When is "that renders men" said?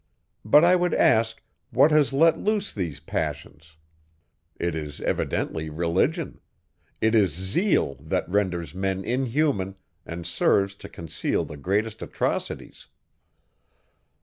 8.01-9.05